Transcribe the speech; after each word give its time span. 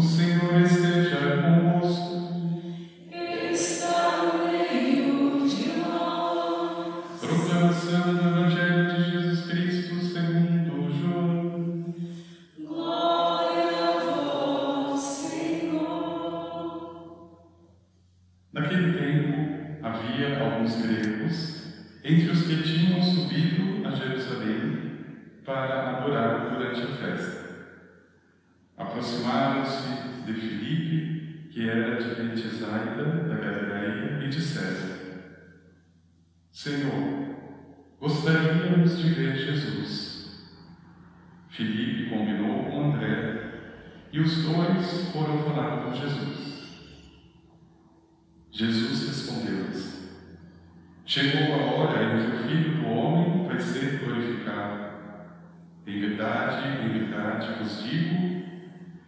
O 0.00 0.02
Senhor 0.02 0.62
esteja 0.62 0.79
e 44.12 44.20
os 44.20 44.42
dois 44.42 45.10
foram 45.12 45.38
falar 45.38 45.84
com 45.84 45.94
Jesus. 45.94 46.50
Jesus 48.50 49.08
respondeu-lhes: 49.08 50.10
Chegou 51.06 51.54
a 51.54 51.72
hora 51.72 52.02
em 52.04 52.30
que 52.30 52.36
o 52.36 52.48
Filho 52.48 52.74
do 52.76 52.88
Homem 52.88 53.46
vai 53.46 53.60
ser 53.60 54.00
glorificado. 54.00 54.90
Em 55.86 56.00
verdade, 56.00 56.84
em 56.84 56.88
verdade 56.88 57.54
vos 57.58 57.84
digo: 57.84 58.42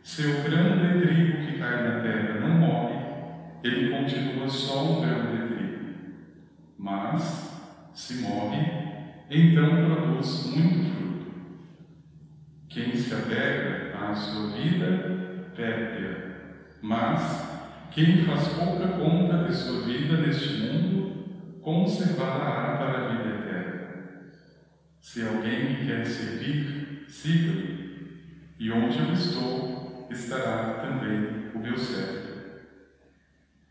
se 0.02 0.26
o 0.26 0.42
grão 0.42 0.78
de 0.78 1.00
trigo 1.00 1.46
que 1.46 1.58
cai 1.58 1.82
na 1.82 2.00
terra 2.00 2.40
não 2.40 2.58
morre, 2.58 2.94
ele 3.64 3.90
continua 3.90 4.48
só 4.48 4.84
um 4.84 5.00
grão 5.00 5.30
de 5.30 5.54
trigo. 5.54 5.78
Mas, 6.78 7.60
se 7.92 8.14
morre, 8.22 8.66
então 9.30 9.84
produz 9.84 10.54
muito 10.56 10.94
fruto. 10.94 11.32
Quem 12.68 12.94
se 12.94 13.14
apega 13.14 13.81
à 14.10 14.14
sua 14.14 14.48
vida, 14.48 15.50
perde-a. 15.54 16.32
Mas, 16.80 17.52
quem 17.90 18.24
faz 18.24 18.48
pouca 18.48 18.88
conta 18.88 19.44
de 19.44 19.54
sua 19.54 19.82
vida 19.82 20.16
neste 20.16 20.62
mundo, 20.62 21.60
conservará 21.60 22.76
para 22.76 22.98
a 22.98 23.08
vida 23.08 23.38
eterna. 23.38 23.82
Se 25.00 25.22
alguém 25.22 25.70
me 25.70 25.86
quer 25.86 26.04
servir, 26.04 27.04
siga-me. 27.08 27.82
E 28.58 28.70
onde 28.70 28.98
eu 28.98 29.12
estou, 29.12 30.08
estará 30.10 30.74
também 30.74 31.50
o 31.54 31.58
meu 31.58 31.76
servo. 31.76 32.32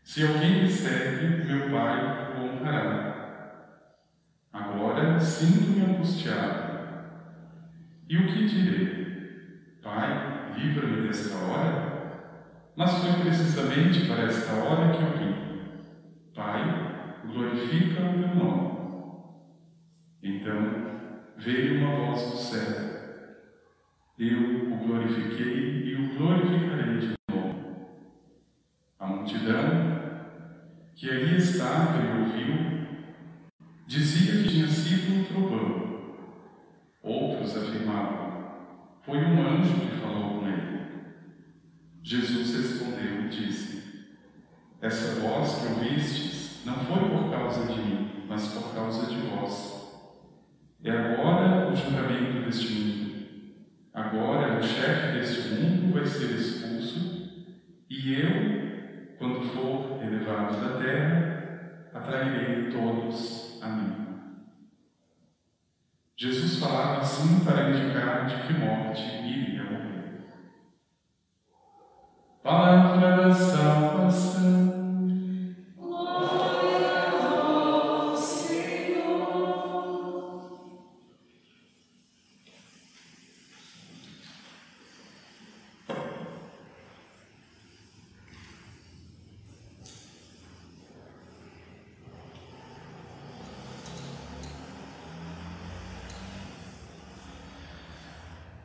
Se 0.02 0.26
alguém 0.26 0.62
me 0.62 0.68
serve, 0.68 1.44
meu 1.44 1.70
Pai 1.70 2.34
o 2.36 2.42
honrará. 2.42 3.12
Agora 4.52 5.18
sinto-me 5.18 5.84
angustiado. 5.84 6.72
E 8.08 8.16
o 8.18 8.26
que 8.26 8.46
direi? 8.46 9.11
Pai, 9.82 10.54
livra-me 10.56 11.08
desta 11.08 11.36
hora? 11.38 11.92
Mas 12.76 12.92
foi 12.98 13.20
precisamente 13.20 14.06
para 14.06 14.22
esta 14.22 14.52
hora 14.54 14.92
que 14.92 15.02
eu 15.02 15.18
vim. 15.18 15.34
Pai, 16.34 17.20
glorifica 17.26 18.00
o 18.00 18.18
teu 18.18 18.34
nome. 18.34 18.72
Então 20.22 21.32
veio 21.36 21.80
uma 21.80 21.96
voz 21.96 22.30
do 22.30 22.36
céu. 22.36 22.92
Eu 24.18 24.72
o 24.72 24.76
glorifiquei 24.86 25.82
e 25.84 25.94
o 25.96 26.16
glorificarei 26.16 26.98
de 26.98 27.14
novo. 27.28 27.98
A 29.00 29.06
multidão 29.06 29.92
que 30.94 31.10
ali 31.10 31.36
estava 31.36 32.00
e 32.00 32.20
ouviu 32.20 32.86
dizia 33.88 34.42
que 34.42 34.48
tinha 34.48 34.68
sido 34.68 35.18
um 35.18 35.24
trovão. 35.24 35.82
Outros 37.02 37.56
afirmavam: 37.56 38.21
anjo 39.62 39.88
que 39.88 40.00
falou 40.00 40.40
com 40.40 40.48
ele. 40.48 40.80
Jesus 42.02 42.56
respondeu 42.56 43.24
e 43.24 43.28
disse: 43.28 44.08
Essa 44.80 45.20
voz 45.20 45.54
que 45.54 45.66
ouvistes 45.72 46.62
não 46.64 46.74
foi 46.74 47.08
por 47.08 47.30
causa 47.30 47.72
de 47.72 47.80
mim, 47.80 48.24
mas 48.28 48.48
por 48.48 48.74
causa 48.74 49.06
de 49.06 49.16
vós. 49.28 49.80
É 50.84 50.90
agora 50.90 51.70
o 51.70 51.76
julgamento 51.76 52.44
deste 52.44 52.72
mundo. 52.72 53.12
Agora 53.94 54.58
o 54.58 54.62
chefe 54.62 55.18
deste 55.18 55.54
mundo 55.54 55.92
vai 55.92 56.04
ser 56.04 56.34
expulso, 56.34 57.30
e 57.88 58.14
eu, 58.14 59.16
quando 59.18 59.42
for 59.48 60.02
elevado 60.02 60.60
da 60.60 60.78
terra, 60.82 61.90
atrairei 61.94 62.70
todos 62.70 63.60
a 63.62 63.68
mim. 63.68 64.02
Jesus 66.16 66.58
falava 66.58 67.00
assim 67.00 67.44
para 67.44 67.70
indicar 67.70 68.26
de 68.26 68.46
que 68.46 68.52
morte 68.54 69.02
iria. 69.02 69.51
Palavra 72.42 73.16
da 73.18 73.32
salvação. 73.32 74.42
Glória 75.78 76.88
a 76.90 77.10
vós, 77.20 78.18
Senhor. 78.18 79.62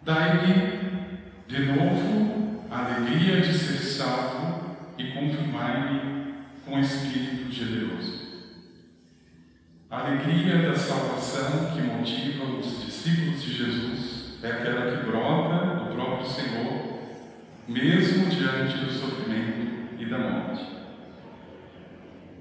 Dai-me 0.01 0.53
de 1.47 1.59
novo 1.67 2.27
alegria 2.71 3.41
de 3.41 3.56
salvo 3.97 4.77
e 4.97 5.11
confirmai-me 5.11 6.35
com 6.63 6.79
espírito 6.79 7.51
generoso. 7.51 8.27
A 9.89 10.01
alegria 10.01 10.69
da 10.69 10.75
salvação 10.75 11.71
que 11.73 11.81
motiva 11.81 12.43
os 12.45 12.85
discípulos 12.85 13.41
de 13.41 13.53
Jesus 13.53 14.37
é 14.43 14.51
aquela 14.51 14.97
que 14.97 15.05
brota 15.05 15.85
do 15.85 15.95
próprio 15.95 16.29
Senhor, 16.29 16.99
mesmo 17.67 18.27
diante 18.27 18.77
do 18.77 18.91
sofrimento 18.91 19.95
e 19.97 20.05
da 20.05 20.17
morte. 20.19 20.65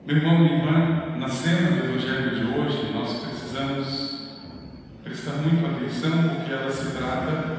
Meu 0.05 0.17
irmão 0.17 0.45
e 0.45 0.53
irmã, 0.53 1.17
na 1.17 1.29
cena 1.29 1.71
do 1.71 1.87
Evangelho 1.87 2.37
de 2.37 2.59
hoje, 2.59 2.93
nós 2.93 3.21
precisamos 3.21 4.29
prestar 5.03 5.37
muito 5.37 5.65
atenção 5.65 6.29
porque 6.29 6.53
ela 6.53 6.71
se 6.71 6.97
trata 6.97 7.57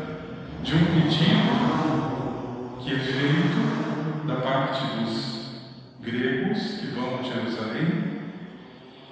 de 0.63 0.75
um 0.75 0.85
pedido 0.85 1.87
que 2.79 2.93
é 2.93 2.99
feito 2.99 3.86
da 4.27 4.35
parte 4.35 4.85
dos 4.97 5.47
gregos 6.01 6.59
que 6.79 6.87
vão 6.87 7.19
a 7.19 7.23
Jerusalém 7.23 8.21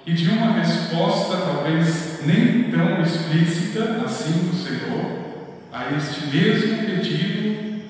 e 0.06 0.12
de 0.12 0.28
uma 0.28 0.52
resposta 0.52 1.36
talvez 1.38 2.24
nem 2.24 2.70
tão 2.70 3.02
explícita 3.02 4.02
assim 4.04 4.48
do 4.48 4.54
Senhor 4.54 5.26
a 5.72 5.92
este 5.96 6.26
mesmo 6.26 6.86
pedido 6.86 7.82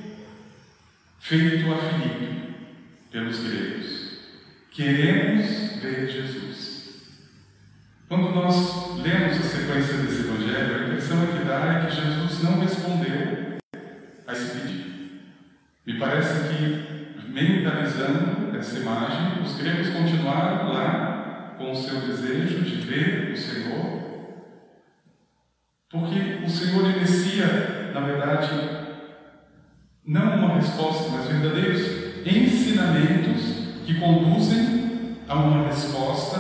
feito 1.21 1.73
a 1.73 1.77
Filipe 1.77 2.55
pelos 3.11 3.41
gregos. 3.41 4.19
Queremos 4.71 5.81
ver 5.83 6.09
Jesus. 6.09 6.67
Quando 8.09 8.31
nós 8.31 8.99
lemos 9.03 9.37
a 9.39 9.43
sequência 9.43 9.95
desse 9.95 10.21
evangelho, 10.21 10.77
a 10.77 10.87
impressão 10.87 11.27
que 11.27 11.45
dá 11.45 11.65
é 11.65 11.87
que 11.87 11.97
Jesus 11.97 12.43
não 12.45 12.61
respondeu 12.61 13.59
a 14.27 14.33
esse 14.33 14.51
pedido. 14.61 14.87
Me 15.85 15.99
parece 15.99 16.49
que, 16.49 16.86
mentalizando 17.37 18.57
essa 18.57 18.79
imagem, 18.79 19.43
os 19.45 19.57
gregos 19.57 19.91
continuaram 19.91 20.73
lá 20.73 21.55
com 21.59 21.71
o 21.71 21.77
seu 21.77 22.01
desejo 22.01 22.63
de 22.63 22.77
ver 22.77 23.33
o 23.33 23.37
Senhor, 23.37 24.03
porque 25.91 26.45
o 26.45 26.49
Senhor 26.49 26.97
inicia, 26.97 27.91
na 27.93 28.01
verdade, 28.01 28.49
não 30.03 30.37
uma 30.39 30.55
resposta, 30.55 31.11
mas 31.11 31.27
verdadeiros 31.27 32.27
ensinamentos 32.27 33.85
que 33.85 34.01
conduzem 34.01 35.19
a 35.29 35.35
uma 35.35 35.67
resposta 35.67 36.39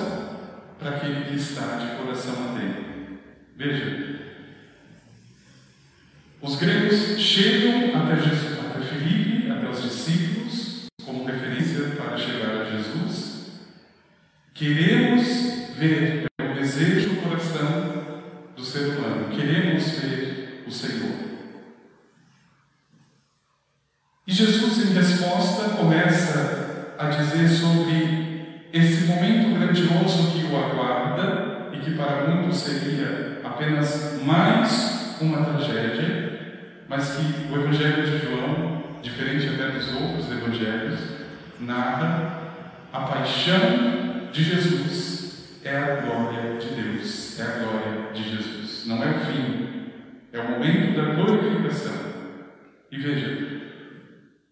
para 0.79 0.97
aquele 0.97 1.27
que 1.27 1.37
está 1.37 1.77
de 1.77 1.97
coração 1.97 2.33
atento. 2.33 2.87
Veja, 3.55 4.17
os 6.41 6.57
gregos 6.57 7.19
chegam 7.19 8.01
até, 8.01 8.17
Jesus, 8.17 8.59
até 8.61 8.81
Filipe, 8.81 9.51
até 9.51 9.69
os 9.69 9.83
discípulos, 9.83 10.87
como 11.05 11.25
referência 11.25 11.97
para 11.97 12.17
chegar 12.17 12.61
a 12.61 12.65
Jesus. 12.65 13.37
Queremos 14.57 15.77
ver, 15.77 16.25
é 16.39 16.43
o 16.43 16.55
desejo 16.55 17.11
do 17.11 17.17
coração 17.21 17.93
do 18.57 18.65
ser 18.65 18.87
humano, 18.87 19.29
queremos 19.29 19.91
ver 19.99 20.65
o 20.67 20.71
Senhor. 20.71 21.15
E 24.27 24.33
Jesus 24.33 24.79
em 24.79 24.95
resposta, 24.95 25.77
começa 25.77 26.95
a 26.99 27.05
dizer 27.11 27.47
sobre 27.49 28.69
esse 28.73 29.05
momento 29.05 29.59
grandioso 29.59 30.33
que 30.33 30.47
o 30.47 30.57
aguarda 30.57 31.69
e 31.75 31.79
que 31.79 31.91
para 31.91 32.27
muitos 32.27 32.57
seria 32.57 33.43
apenas 33.45 34.23
mais 34.25 35.19
uma 35.21 35.45
tragédia, 35.45 36.81
mas 36.89 37.11
que 37.11 37.53
o 37.53 37.57
Evangelho 37.57 38.11
de 38.11 38.25
João, 38.25 38.85
diferente 39.03 39.51
até 39.51 39.69
dos 39.73 39.93
outros 39.93 40.33
evangelhos, 40.33 40.99
narra 41.61 42.41
a 42.91 43.01
paixão 43.01 43.96
de 44.33 44.45
Jesus 44.45 45.61
é 45.65 45.77
a 45.77 45.97
glória 45.97 46.59
de 46.59 46.69
Deus, 46.69 47.41
é 47.41 47.43
a 47.43 47.59
glória 47.59 48.13
de 48.13 48.23
Jesus. 48.23 48.87
Não 48.87 49.03
é 49.03 49.11
o 49.11 49.21
fim, 49.21 49.91
é 50.33 50.39
o 50.39 50.51
momento 50.51 50.97
da 50.97 51.15
glorificação. 51.15 51.93
E 52.91 52.99
veja, 52.99 53.63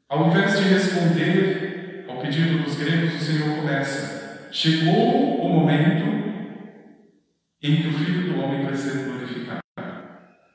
ao 0.09 0.29
invés 0.29 0.59
de 0.59 0.65
responder 0.65 2.05
ao 2.09 2.19
pedido 2.21 2.65
dos 2.65 2.76
gregos, 2.76 3.15
o 3.15 3.25
Senhor 3.25 3.56
começa: 3.56 4.49
chegou 4.50 5.41
o 5.41 5.49
momento 5.49 6.25
em 7.62 7.76
que 7.76 7.88
o 7.88 7.93
Filho 7.93 8.32
do 8.32 8.41
Homem 8.41 8.65
vai 8.65 8.75
ser 8.75 9.05
glorificado. 9.05 9.61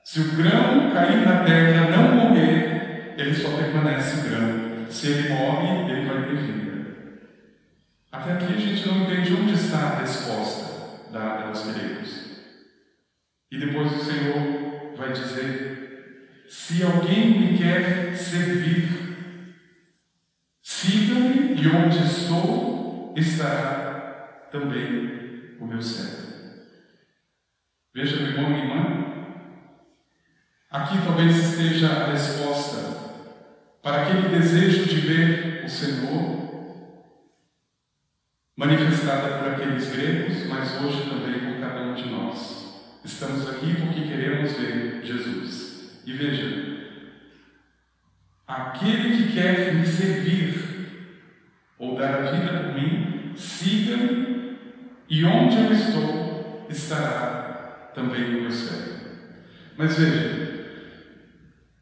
Se 0.04 0.20
o 0.20 0.36
grão 0.36 0.92
cair 0.92 1.26
na 1.26 1.44
terra 1.44 1.90
não 1.90 2.16
morrer, 2.16 3.14
ele 3.18 3.34
só 3.34 3.50
permanece 3.58 4.28
grão. 4.28 4.86
Se 4.90 5.08
ele 5.08 5.30
morre, 5.30 5.92
ele 5.92 6.08
vai 6.08 6.24
ter 6.24 6.36
vida. 6.36 6.69
Até 8.12 8.34
aqui 8.34 8.54
a 8.54 8.58
gente 8.58 8.88
não 8.88 9.04
entende 9.04 9.34
onde 9.34 9.54
está 9.54 9.78
a 9.78 10.00
resposta 10.00 11.12
dada 11.12 11.46
aos 11.46 11.64
gregos. 11.72 12.30
E 13.52 13.58
depois 13.60 13.92
o 13.92 14.04
Senhor 14.04 14.96
vai 14.98 15.12
dizer: 15.12 16.46
Se 16.48 16.84
alguém 16.84 17.40
me 17.40 17.58
quer 17.58 18.16
servir, 18.16 18.88
siga-me 20.62 21.62
e 21.62 21.68
onde 21.68 22.04
estou 22.04 23.14
estará 23.16 24.48
também 24.52 25.58
o 25.60 25.68
meu 25.68 25.82
servo. 25.82 26.30
Veja, 27.94 28.18
meu 28.18 28.32
irmão 28.32 28.52
e 28.52 28.60
irmã, 28.60 29.00
aqui 30.72 30.98
talvez 31.06 31.36
esteja 31.38 31.90
a 31.90 32.12
resposta 32.12 33.00
para 33.84 34.04
aquele 34.04 34.30
desejo 34.30 34.86
de 34.86 34.96
ver 34.96 35.66
o 35.66 35.70
Senhor 35.70 36.39
manifestada 38.60 39.38
por 39.38 39.54
aqueles 39.54 39.90
gregos, 39.90 40.46
mas 40.48 40.82
hoje 40.82 41.10
também 41.10 41.40
por 41.40 41.62
cada 41.62 41.82
um 41.82 41.94
de 41.94 42.10
nós. 42.10 42.74
Estamos 43.06 43.50
aqui 43.50 43.74
porque 43.74 44.02
queremos 44.02 44.52
ver 44.52 45.00
Jesus. 45.02 46.02
E 46.06 46.12
veja, 46.12 46.78
aquele 48.46 49.16
que 49.16 49.32
quer 49.32 49.74
me 49.74 49.88
servir 49.88 50.60
ou 51.78 51.98
dar 51.98 52.16
a 52.16 52.32
vida 52.32 52.60
por 52.60 52.74
mim, 52.74 53.32
siga-me, 53.34 54.58
e 55.10 55.24
onde 55.24 55.56
eu 55.56 55.72
estou 55.72 56.68
estará 56.70 57.92
também 57.96 58.26
o 58.26 58.42
meu 58.42 58.52
servo. 58.52 59.06
Mas 59.78 59.98
veja, 59.98 60.66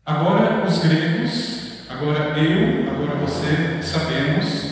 agora 0.06 0.64
os 0.64 0.78
gregos, 0.78 1.88
agora 1.90 2.38
eu, 2.38 2.92
agora 2.92 3.16
você, 3.16 3.82
sabemos 3.82 4.67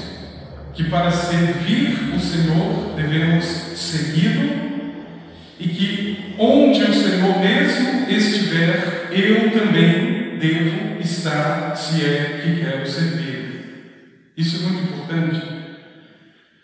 que 0.76 0.84
para 0.86 1.10
servir 1.10 2.14
o 2.14 2.20
Senhor 2.20 2.94
devemos 2.96 3.46
segui-lo 3.46 4.66
e 5.58 5.68
que 5.70 6.36
onde 6.38 6.84
o 6.84 6.94
Senhor 6.94 7.40
mesmo 7.40 8.10
estiver, 8.10 9.10
eu 9.12 9.52
também 9.52 10.38
devo 10.38 11.00
estar, 11.00 11.76
se 11.76 12.04
é 12.04 12.42
que 12.44 12.60
quero 12.60 12.86
servir. 12.86 14.34
Isso 14.36 14.58
é 14.58 14.68
muito 14.68 14.84
importante. 14.84 15.42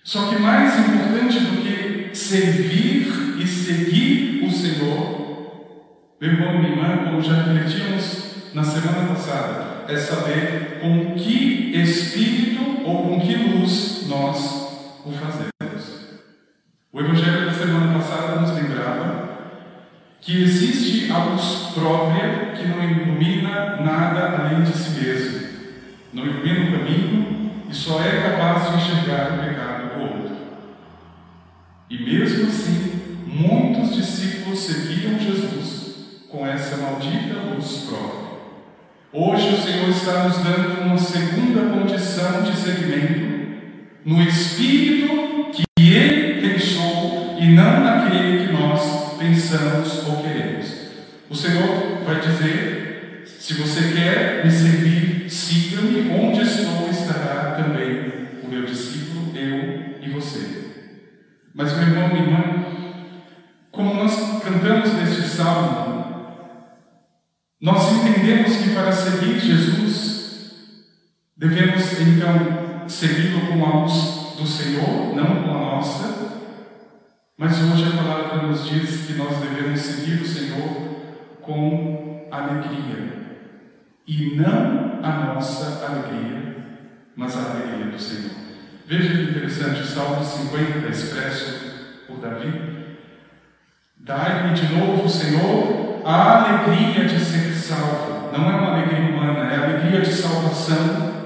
Só 0.04 0.28
que 0.28 0.42
mais 0.42 0.78
importante 0.78 1.40
do 1.40 1.62
que 1.62 2.10
servir 2.14 3.08
e 3.40 3.48
seguir 3.48 4.44
o 4.44 4.52
Senhor, 4.52 6.12
meu 6.20 6.32
irmão 6.32 6.56
e 6.56 6.58
minha 6.58 6.72
irmã, 6.72 6.98
como 7.06 7.22
já 7.22 7.44
refletimos 7.44 8.52
na 8.54 8.64
semana 8.64 9.08
passada, 9.08 9.71
é 9.88 9.98
saber 9.98 10.80
com 10.82 11.16
que 11.16 11.76
espírito 11.76 12.82
ou 12.86 13.04
com 13.04 13.20
que 13.20 13.36
luz 13.36 14.06
nós 14.08 15.00
o 15.06 15.12
fazemos. 15.12 15.52
O 16.94 17.00
Evangelho 17.00 17.46
da 17.46 17.54
semana 17.54 17.94
passada 17.98 18.42
nos 18.42 18.52
lembrava 18.52 19.30
que 20.20 20.44
existe 20.44 21.12
a 21.12 21.24
luz 21.26 21.72
própria 21.74 22.52
que 22.56 22.68
não 22.68 22.84
ilumina 22.84 23.78
nada 23.78 24.38
além 24.38 24.64
de 24.64 24.72
si 24.72 25.00
mesmo, 25.00 25.48
não 26.14 26.26
ilumina 26.26 26.70
o 26.70 26.80
caminho 26.80 27.52
e 27.70 27.74
só 27.74 28.02
é 28.02 28.22
capaz 28.22 28.70
de 28.70 28.78
enxergar 28.78 29.34
o 29.34 29.44
pecado 29.44 29.96
do 29.96 30.02
outro. 30.02 30.38
E 31.90 31.98
mesmo 31.98 32.48
assim, 32.48 33.22
muitos 33.26 33.96
discípulos 33.96 34.60
seguiram 34.60 35.18
Jesus 35.18 35.96
com 36.30 36.46
essa 36.46 36.78
maldita 36.78 37.34
luz 37.54 37.86
própria. 37.90 38.31
Hoje 39.14 39.56
o 39.56 39.62
Senhor 39.62 39.90
está 39.90 40.24
nos 40.24 40.38
dando 40.38 40.84
uma 40.84 40.98
segunda 40.98 41.64
condição 41.64 42.44
de 42.44 42.56
seguimento 42.56 43.52
no 44.06 44.22
Espírito 44.22 45.52
que 45.52 45.94
Ele 45.94 46.48
deixou 46.48 47.38
e 47.38 47.48
não 47.48 47.84
naquele 47.84 48.48
que 48.48 48.54
nós 48.54 49.18
pensamos 49.20 50.08
ou 50.08 50.24
queremos. 50.24 50.74
O 51.30 51.36
Senhor 51.36 52.06
vai 52.06 52.22
dizer: 52.22 53.24
se 53.26 53.54
você 53.56 53.92
quer 53.94 54.46
me 54.46 54.52
servir, 54.52 55.30
siga-me, 55.30 56.10
onde 56.10 56.44
estou 56.44 56.90
estará 56.90 57.62
também 57.62 58.30
o 58.42 58.48
meu 58.48 58.66
discípulo, 58.66 59.34
eu 59.36 59.98
e 60.02 60.10
você. 60.10 60.72
Mas, 61.54 61.76
meu 61.76 61.86
irmão, 61.86 62.08
minha 62.08 62.24
irmã, 62.24 62.66
como 63.74 63.94
nós 63.94 64.42
cantamos 64.42 64.94
neste 64.94 65.24
salmo, 65.24 66.02
nós 67.62 67.92
entendemos 67.94 68.58
que 68.58 68.74
para 68.74 68.92
seguir 68.92 69.40
Jesus, 69.40 70.56
devemos 71.42 72.00
então 72.00 72.88
segui-lo 72.88 73.48
com 73.48 73.66
a 73.66 73.82
luz 73.82 74.36
do 74.38 74.46
Senhor, 74.46 75.16
não 75.16 75.42
com 75.42 75.50
a 75.50 75.76
nossa. 75.76 76.30
Mas 77.36 77.60
hoje 77.64 77.88
a 77.88 78.04
palavra 78.04 78.48
nos 78.48 78.70
diz 78.70 79.08
que 79.08 79.14
nós 79.14 79.38
devemos 79.38 79.80
seguir 79.80 80.22
o 80.22 80.28
Senhor 80.28 80.70
com 81.42 82.28
alegria. 82.30 83.22
E 84.08 84.36
não 84.36 85.00
a 85.02 85.34
nossa 85.34 85.84
alegria, 85.84 86.58
mas 87.16 87.36
a 87.36 87.54
alegria 87.54 87.92
do 87.92 88.00
Senhor. 88.00 88.32
Veja 88.86 89.10
que 89.10 89.32
interessante, 89.32 89.84
Salmo 89.84 90.24
50, 90.24 90.88
expresso 90.90 92.06
por 92.06 92.18
Davi. 92.18 92.98
Dai-me 93.98 94.54
de 94.54 94.76
novo, 94.76 95.10
Senhor, 95.10 96.04
a 96.06 96.38
alegria 96.38 97.06
de 97.06 97.20
ser 97.20 97.52
salvo. 97.54 98.32
Não 98.32 98.48
é 98.48 98.56
uma 98.56 98.76
alegria 98.76 99.10
humana, 99.10 99.52
é 99.52 99.56
a 99.56 99.64
alegria 99.64 100.02
de 100.02 100.14
salvação. 100.14 101.21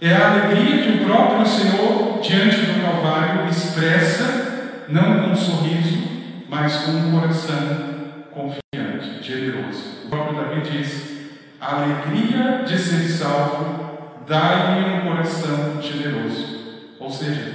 É 0.00 0.12
a 0.12 0.30
alegria 0.30 0.82
que 0.82 0.98
o 0.98 1.04
próprio 1.04 1.46
Senhor, 1.46 2.20
diante 2.20 2.66
do 2.66 2.82
Calvário, 2.82 3.48
expressa, 3.48 4.84
não 4.88 5.22
com 5.22 5.30
um 5.30 5.36
sorriso, 5.36 6.06
mas 6.48 6.76
com 6.76 6.92
um 6.92 7.18
coração 7.18 8.26
confiante, 8.30 9.22
generoso. 9.22 10.04
O 10.04 10.08
próprio 10.08 10.36
Davi 10.36 10.60
diz: 10.70 11.16
a 11.60 11.76
alegria 11.76 12.62
de 12.64 12.78
ser 12.78 13.08
salvo, 13.08 14.24
dai-me 14.26 14.98
um 14.98 15.00
coração 15.06 15.80
generoso. 15.80 16.94
Ou 17.00 17.10
seja, 17.10 17.52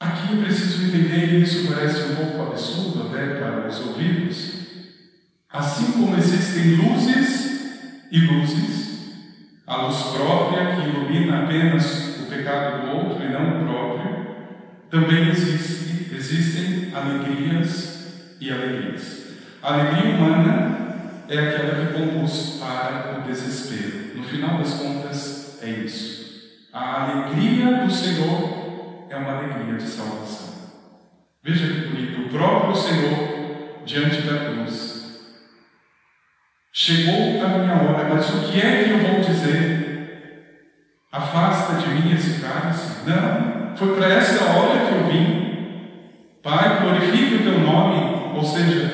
aqui 0.00 0.32
eu 0.32 0.42
preciso 0.42 0.86
entender, 0.86 1.34
e 1.34 1.42
isso 1.42 1.72
parece 1.72 2.12
um 2.12 2.16
pouco 2.16 2.50
absurdo 2.50 3.08
até 3.08 3.34
para 3.34 3.66
os 3.68 3.80
ouvidos, 3.80 4.64
Assim 5.54 5.92
como 5.92 6.16
existem 6.16 6.74
luzes 6.74 8.08
e 8.10 8.18
luzes, 8.18 8.83
a 9.66 9.76
luz 9.76 10.02
própria 10.02 10.76
que 10.76 10.88
ilumina 10.88 11.44
apenas 11.44 12.20
o 12.20 12.26
pecado 12.26 12.82
do 12.82 12.96
outro 12.96 13.24
e 13.24 13.28
não 13.28 13.62
o 13.62 13.66
próprio, 13.66 14.26
também 14.90 15.28
existe, 15.28 16.14
existem 16.14 16.92
alegrias 16.94 18.36
e 18.40 18.50
alegrias. 18.50 19.24
A 19.62 19.72
alegria 19.72 20.14
humana 20.14 21.24
é 21.28 21.38
aquela 21.38 21.86
que 21.86 21.92
conduz 21.94 22.60
para 22.60 23.18
o 23.18 23.22
desespero. 23.22 24.16
No 24.16 24.24
final 24.24 24.58
das 24.58 24.74
contas, 24.74 25.58
é 25.62 25.70
isso. 25.70 26.24
A 26.72 27.04
alegria 27.04 27.84
do 27.84 27.90
Senhor 27.90 29.06
é 29.08 29.16
uma 29.16 29.38
alegria 29.38 29.74
de 29.74 29.88
salvação. 29.88 30.54
Veja 31.42 31.66
que 31.66 31.88
bonito, 31.88 32.22
o 32.22 32.28
próprio 32.28 32.76
Senhor 32.76 33.34
diante 33.86 34.22
da 34.22 34.50
cruz 34.50 34.93
Chegou 36.76 37.40
a 37.40 37.46
minha 37.50 37.72
hora, 37.72 38.08
mas 38.12 38.28
o 38.30 38.50
que 38.50 38.60
é 38.60 38.82
que 38.82 38.90
eu 38.90 38.98
vou 38.98 39.20
dizer? 39.20 41.04
Afasta 41.12 41.74
de 41.74 41.88
mim 41.88 42.12
esse 42.12 42.40
cálice? 42.40 43.08
Não, 43.08 43.76
foi 43.76 43.94
para 43.94 44.12
essa 44.12 44.44
hora 44.44 44.84
que 44.84 44.92
eu 44.92 45.06
vim. 45.06 45.78
Pai, 46.42 46.80
glorifique 46.80 47.36
o 47.36 47.42
teu 47.44 47.60
nome. 47.60 48.32
Ou 48.34 48.42
seja, 48.42 48.92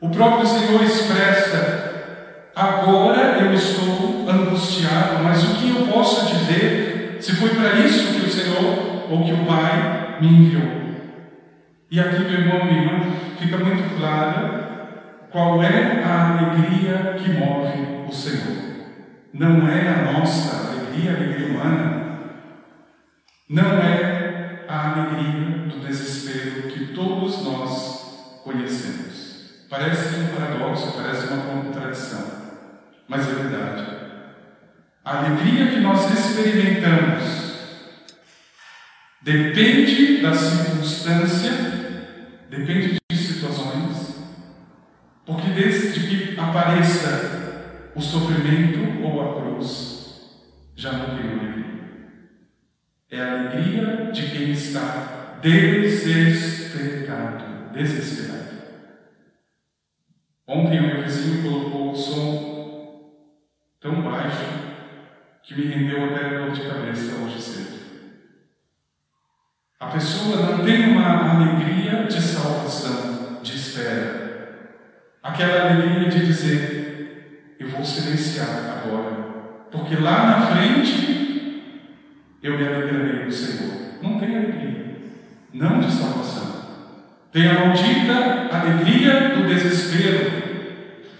o 0.00 0.08
próprio 0.08 0.46
Senhor 0.46 0.82
expressa: 0.82 2.50
Agora 2.56 3.36
eu 3.38 3.52
estou 3.52 4.26
angustiado, 4.30 5.22
mas 5.22 5.44
o 5.44 5.56
que 5.56 5.68
eu 5.76 5.86
posso 5.88 6.34
dizer 6.34 7.18
se 7.20 7.36
foi 7.36 7.50
para 7.50 7.80
isso 7.80 8.14
que 8.14 8.26
o 8.26 8.30
Senhor 8.30 9.10
ou 9.10 9.22
que 9.22 9.32
o 9.34 9.44
Pai 9.44 10.16
me 10.22 10.26
enviou? 10.26 10.72
E 11.90 12.00
aqui, 12.00 12.20
meu 12.20 12.32
irmão, 12.32 12.64
minha 12.64 12.82
irmã, 12.82 13.12
fica 13.38 13.58
muito 13.58 13.98
clara 13.98 14.71
qual 15.32 15.62
é 15.62 16.04
a 16.04 16.28
alegria 16.28 17.16
que 17.18 17.30
move 17.32 18.06
o 18.08 18.12
Senhor. 18.12 18.86
Não 19.32 19.66
é 19.66 19.88
a 19.88 20.12
nossa 20.12 20.68
alegria, 20.68 21.12
a 21.12 21.16
alegria 21.16 21.46
humana. 21.48 22.20
Não 23.48 23.78
é 23.78 24.64
a 24.68 24.92
alegria 24.92 25.68
do 25.68 25.80
desespero 25.80 26.68
que 26.68 26.94
todos 26.94 27.42
nós 27.44 28.40
conhecemos. 28.44 29.66
Parece 29.68 30.16
um 30.16 30.28
paradoxo, 30.28 30.92
parece 30.92 31.32
uma 31.32 31.62
contradição 31.62 32.42
mas 33.12 33.28
é 33.28 33.34
verdade. 33.34 33.86
A 35.04 35.18
alegria 35.18 35.66
que 35.66 35.80
nós 35.80 36.10
experimentamos 36.10 37.42
depende 39.20 40.22
da 40.22 40.34
circunstância, 40.34 41.52
depende 42.48 42.92
de 42.94 43.01
desde 45.54 46.00
que 46.00 46.38
apareça 46.38 47.90
o 47.94 48.00
sofrimento 48.00 49.02
ou 49.02 49.20
a 49.20 49.34
cruz, 49.40 50.30
já 50.74 50.92
não 50.92 51.16
tem 51.16 51.30
alegria. 51.30 51.62
É 53.10 53.20
a 53.20 53.32
alegria 53.32 54.10
de 54.12 54.30
quem 54.30 54.52
está 54.52 55.38
desesperado, 55.42 57.44
desesperado. 57.72 58.52
Ontem 60.46 60.80
o 60.80 60.82
meu 60.82 61.02
vizinho 61.02 61.42
colocou 61.42 61.92
o 61.92 61.96
som 61.96 62.52
tão 63.80 64.02
baixo 64.02 64.44
que 65.42 65.54
me 65.54 65.66
rendeu 65.66 66.04
até 66.04 66.38
dor 66.38 66.52
de 66.52 66.62
cabeça 66.62 67.16
hoje 67.16 67.40
cedo. 67.40 67.82
A 69.78 69.86
pessoa 69.88 70.36
não 70.36 70.64
tem 70.64 70.90
uma 70.90 71.34
alegria 71.34 72.04
de 72.04 72.22
salvação, 72.22 73.42
de 73.42 73.56
espera. 73.56 74.21
Aquela 75.22 75.70
alegria 75.70 76.08
de 76.08 76.26
dizer: 76.26 77.54
Eu 77.60 77.68
vou 77.68 77.84
silenciar 77.84 78.82
agora, 78.84 79.12
porque 79.70 79.94
lá 79.96 80.26
na 80.26 80.46
frente 80.46 81.22
eu 82.42 82.58
me 82.58 82.66
alegrarei 82.66 83.24
no 83.24 83.32
Senhor. 83.32 83.72
Não 84.02 84.18
tem 84.18 84.36
alegria, 84.36 84.96
não 85.52 85.78
de 85.78 85.92
salvação. 85.92 86.62
Tem 87.30 87.48
a 87.48 87.54
maldita 87.54 88.48
alegria 88.50 89.36
do 89.36 89.46
desespero, 89.46 90.42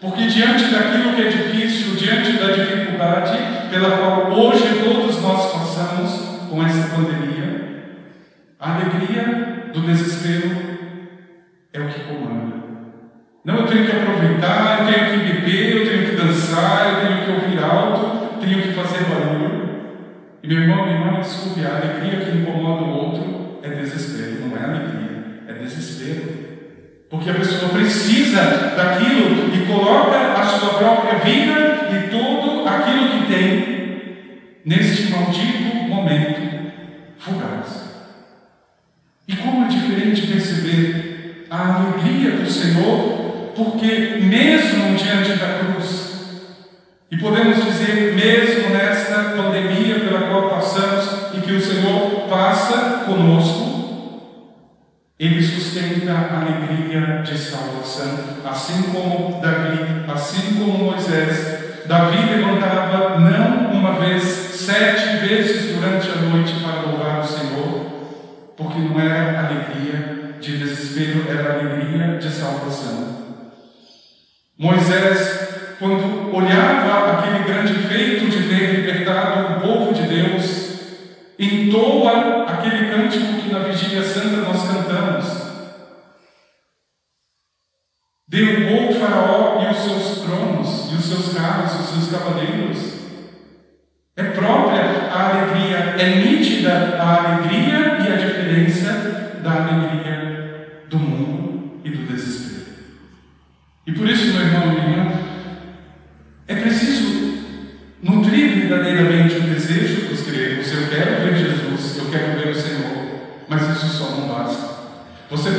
porque 0.00 0.26
diante 0.26 0.64
daquilo 0.64 1.14
que 1.14 1.22
é 1.22 1.28
difícil, 1.28 1.94
diante 1.94 2.32
da 2.32 2.50
dificuldade 2.52 3.38
pela 3.70 3.96
qual 3.96 4.32
hoje 4.32 4.82
todos 4.82 5.22
nós 5.22 5.52
passamos 5.52 6.48
com 6.50 6.62
essa 6.62 6.94
pandemia, 6.94 8.02
a 8.58 8.74
alegria 8.74 9.70
do 9.72 9.80
desespero 9.80 10.50
é 11.72 11.80
o 11.80 11.88
que 11.88 12.00
comanda. 12.00 12.61
Não, 13.44 13.56
eu 13.56 13.66
tenho 13.66 13.84
que 13.84 13.96
aproveitar, 13.96 14.86
eu 14.86 14.92
tenho 14.92 15.10
que 15.10 15.32
beber, 15.32 15.76
eu 15.76 15.88
tenho 15.88 16.10
que 16.10 16.16
dançar, 16.16 16.92
eu 16.92 17.06
tenho 17.08 17.24
que 17.24 17.30
ouvir 17.32 17.64
alto, 17.64 18.38
tenho 18.40 18.62
que 18.62 18.72
fazer 18.72 19.04
barulho. 19.04 19.62
E 20.42 20.46
meu 20.46 20.58
irmão, 20.58 20.84
minha 20.84 20.98
irmã, 20.98 21.20
desculpe, 21.20 21.60
a 21.64 21.76
alegria 21.76 22.24
que 22.24 22.38
incomoda 22.38 22.84
o 22.84 22.90
outro 22.90 23.58
é 23.64 23.68
desespero, 23.68 24.46
não 24.46 24.56
é 24.56 24.64
alegria, 24.64 25.44
é 25.48 25.52
desespero. 25.54 26.42
Porque 27.10 27.30
a 27.30 27.34
pessoa 27.34 27.72
precisa 27.72 28.74
daquilo 28.76 29.52
e 29.52 29.66
coloca 29.66 30.18
a 30.34 30.44
sua 30.44 30.74
própria 30.74 31.18
vida 31.18 31.88
e 31.92 32.10
tudo 32.10 32.66
aquilo 32.66 33.08
que 33.08 33.26
tem 33.26 34.62
neste 34.64 35.10
maldito 35.10 35.74
momento 35.88 36.72
fugaz. 37.18 37.90
E 39.26 39.36
como 39.36 39.64
é 39.64 39.68
diferente 39.68 40.28
perceber 40.28 41.46
a 41.50 41.76
alegria 41.76 42.30
do 42.32 42.50
Senhor, 42.50 43.21
porque 43.54 44.18
mesmo 44.20 44.94
diante 44.96 45.34
da 45.38 45.58
cruz, 45.58 46.12
e 47.10 47.16
podemos 47.18 47.62
dizer, 47.62 48.14
mesmo 48.14 48.70
nesta 48.70 49.36
pandemia 49.36 50.00
pela 50.00 50.28
qual 50.28 50.48
passamos 50.48 51.34
e 51.34 51.40
que 51.42 51.52
o 51.52 51.60
Senhor 51.60 52.26
passa 52.30 53.04
conosco, 53.04 53.72
ele 55.18 55.42
sustenta 55.42 56.10
a 56.10 56.40
alegria 56.40 57.22
de 57.22 57.38
salvação, 57.38 58.18
assim 58.44 58.82
como 58.84 59.40
Davi, 59.42 60.04
assim 60.12 60.54
como 60.54 60.84
Moisés. 60.84 61.84
Davi 61.86 62.34
levantava 62.34 63.20
não 63.20 63.72
uma 63.72 64.00
vez, 64.00 64.22
sete 64.22 65.26
vezes 65.26 65.76
durante 65.76 66.08
a 66.08 66.16
noite 66.22 66.54
para 66.60 66.90
louvar 66.90 67.20
o 67.20 67.26
Senhor, 67.26 67.86
porque 68.56 68.78
não 68.78 68.98
era 68.98 69.38
alegria 69.38 70.36
de 70.40 70.56
desespero, 70.56 71.26
era 71.28 71.60
alegria 71.60 72.18
de 72.18 72.30
salvação. 72.30 73.11
Moisés, 74.62 75.74
quando 75.80 76.32
olhava 76.32 77.18
aquele 77.18 77.42
grande 77.42 77.74
feito 77.88 78.30
de 78.30 78.48
ter 78.48 78.76
libertado 78.76 79.56
o 79.56 79.60
povo 79.60 79.92
de 79.92 80.02
Deus, 80.02 80.78
entoa 81.36 82.44
aquele 82.44 82.88
cântico 82.88 83.42
que 83.42 83.52
na 83.52 83.58
vigília 83.58 84.04
santa 84.04 84.36
nós 84.36 84.62
cantamos. 84.62 85.26
Derrubou 88.28 88.90
o 88.90 88.94
faraó 88.94 89.62
e 89.64 89.72
os 89.72 89.78
seus 89.78 90.20
tronos, 90.20 90.92
e 90.92 90.94
os 90.94 91.04
seus 91.06 91.34
carros, 91.34 91.72
e 91.72 91.78
os 91.78 91.88
seus 91.88 92.22
cavaleiros. 92.22 92.78
É 94.16 94.22
própria 94.22 94.84
a 95.10 95.28
alegria, 95.28 95.76
é 95.98 96.24
nítida 96.24 97.00
a 97.00 97.16
alegria 97.16 97.98
e 97.98 98.12
a 98.12 98.16
diferença 98.16 99.40
da 99.42 99.54
alegria 99.54 100.84
do 100.88 101.00
mundo 101.00 101.80
e 101.82 101.90
do 101.90 102.06
desespero. 102.06 102.52
E 103.92 103.94
por 103.94 104.08
isso, 104.08 104.32
meu 104.32 104.40
irmão 104.40 104.62
e 104.62 104.70
minha 104.70 104.88
irmã, 104.88 105.12
é 106.48 106.54
preciso 106.54 107.34
nutrir 108.02 108.60
verdadeiramente 108.60 109.36
o 109.36 109.42
desejo 109.42 110.08
dos 110.08 110.22
gregos. 110.22 110.72
Eu 110.72 110.88
quero 110.88 111.22
ver 111.22 111.36
Jesus, 111.36 111.98
eu 111.98 112.06
quero 112.06 112.38
ver 112.38 112.48
o 112.48 112.54
Senhor, 112.54 113.20
mas 113.46 113.76
isso 113.76 113.86
só 113.88 114.12
não 114.12 114.28
basta. 114.28 114.72
Você 115.28 115.50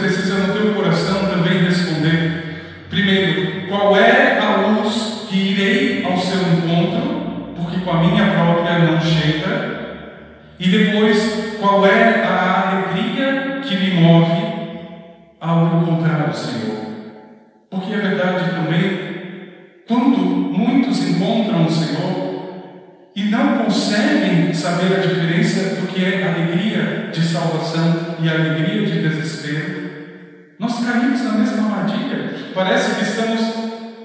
nós 30.60 30.86
caímos 30.86 31.22
na 31.24 31.34
mesma 31.34 31.64
armadilha. 31.64 32.34
Parece 32.54 32.96
que 32.96 33.04
estamos 33.04 33.42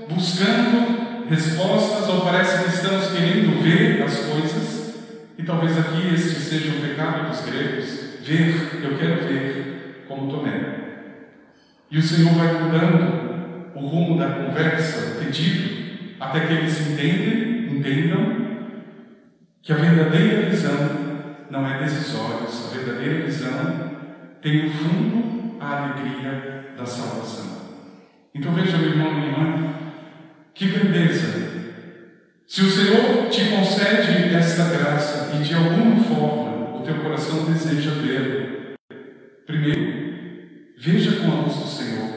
buscando 0.08 1.28
respostas 1.28 2.08
ou 2.08 2.22
parece 2.22 2.64
que 2.64 2.70
estamos 2.70 3.10
querendo 3.12 3.62
ver 3.62 4.02
as 4.02 4.18
coisas. 4.18 4.94
E 5.36 5.42
talvez 5.42 5.78
aqui 5.78 6.14
este 6.14 6.40
seja 6.40 6.76
o 6.76 6.80
pecado 6.80 7.28
dos 7.28 7.40
gregos: 7.42 8.18
ver, 8.22 8.80
eu 8.82 8.98
quero 8.98 9.28
ver 9.28 10.04
como 10.08 10.30
Tomé. 10.30 10.78
E 11.90 11.98
o 11.98 12.02
Senhor 12.02 12.32
vai 12.34 12.52
mudando 12.52 13.72
o 13.74 13.80
rumo 13.80 14.18
da 14.18 14.28
conversa, 14.30 15.12
o 15.12 15.24
pedido, 15.24 16.16
até 16.18 16.40
que 16.40 16.52
eles 16.52 16.80
entendem, 16.80 17.76
entendam 17.76 18.48
que 19.62 19.72
a 19.72 19.76
verdadeira 19.76 20.50
visão 20.50 21.08
não 21.50 21.66
é 21.66 21.78
desses 21.78 22.14
olhos, 22.14 22.66
a 22.66 22.76
verdadeira 22.76 23.24
visão 23.24 23.90
tem 24.42 24.64
no 24.64 24.70
fundo 24.70 25.37
a 25.60 25.84
alegria 25.84 26.74
da 26.76 26.86
salvação. 26.86 27.58
Então 28.34 28.52
veja, 28.52 28.76
meu 28.76 28.90
irmão 28.90 29.12
minha 29.12 29.26
irmã, 29.28 29.74
que 30.54 30.68
grandeza! 30.68 31.48
Se 32.46 32.62
o 32.62 32.70
Senhor 32.70 33.28
te 33.30 33.50
concede 33.50 34.34
esta 34.34 34.64
graça 34.64 35.36
e 35.36 35.42
de 35.42 35.54
alguma 35.54 36.02
forma 36.02 36.76
o 36.78 36.82
teu 36.82 36.94
coração 37.02 37.44
deseja 37.44 37.90
ver, 37.90 38.74
primeiro, 39.46 40.72
veja 40.78 41.20
com 41.20 41.30
a 41.30 41.42
luz 41.42 41.56
do 41.56 41.66
Senhor, 41.66 42.08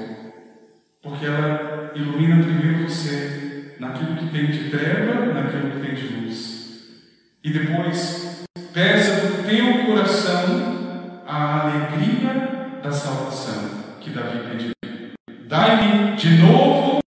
porque 1.01 1.25
ela 1.25 1.91
ilumina 1.95 2.43
primeiro 2.43 2.87
você 2.87 3.75
naquilo 3.79 4.15
que 4.15 4.29
tem 4.29 4.45
de 4.47 4.69
treva, 4.69 5.33
naquilo 5.33 5.71
que 5.71 5.85
tem 5.85 5.95
de 5.95 6.07
luz. 6.15 6.85
E 7.43 7.51
depois, 7.51 8.45
peça 8.73 9.27
do 9.27 9.43
teu 9.43 9.85
coração 9.85 11.23
a 11.27 11.61
alegria 11.61 12.50
da 12.81 12.91
salvação 12.91 13.69
que 13.99 14.09
Davi 14.09 14.39
pediu. 14.49 14.71
Dá-lhe 15.47 16.15
de 16.15 16.29
novo 16.37 16.99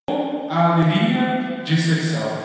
a 0.50 0.74
alegria 0.74 1.62
de 1.64 1.80
ser 1.80 1.96
salvo. 1.96 2.44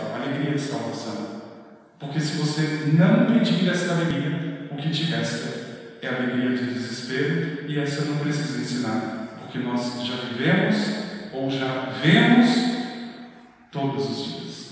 Porque 2.00 2.20
se 2.20 2.38
você 2.38 2.92
não 2.94 3.26
pedir 3.26 3.70
essa 3.70 3.94
alegria, 3.94 4.68
o 4.72 4.76
que 4.76 4.90
te 4.90 5.04
resta 5.04 5.98
é 6.02 6.08
a 6.08 6.16
alegria 6.16 6.58
de 6.58 6.74
desespero, 6.74 7.70
e 7.70 7.78
essa 7.78 8.06
não 8.06 8.18
precisa 8.18 8.62
ensinar, 8.62 9.38
porque 9.40 9.60
nós 9.60 10.06
já 10.06 10.16
vivemos 10.16 10.78
ou 11.32 11.52
já 11.52 11.90
vemos 12.02 12.50
todos 13.72 14.10
os 14.10 14.26
dias. 14.26 14.70